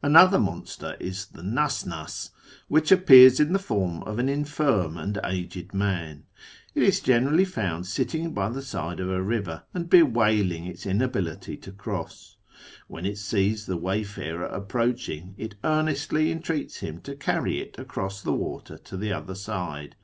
Another 0.00 0.38
monster 0.38 0.96
is 1.00 1.26
the 1.26 1.42
nasnds, 1.42 2.30
which 2.68 2.92
appears 2.92 3.40
in 3.40 3.52
the 3.52 3.58
form 3.58 4.04
of 4.04 4.20
an 4.20 4.28
infirm 4.28 4.96
and 4.96 5.18
aged 5.24 5.74
man. 5.74 6.22
It 6.72 6.84
is 6.84 7.00
generally 7.00 7.44
found 7.44 7.86
sitting 7.86 8.32
by 8.32 8.50
jthe 8.50 8.62
side 8.62 9.00
of 9.00 9.10
a 9.10 9.20
river, 9.20 9.64
and 9.74 9.90
bewailing 9.90 10.66
its 10.66 10.86
inability 10.86 11.56
to 11.56 11.72
cross. 11.72 12.36
When 12.86 13.04
it 13.04 13.18
sees 13.18 13.66
the 13.66 13.76
wayfarer 13.76 14.46
approaching, 14.46 15.34
it 15.36 15.56
earnestly 15.64 16.30
entreats 16.30 16.76
him 16.78 17.00
to 17.00 17.16
parry 17.16 17.58
it 17.58 17.76
across 17.76 18.22
the 18.22 18.32
water 18.34 18.78
to 18.78 18.96
the 18.96 19.12
other 19.12 19.34
side. 19.34 19.96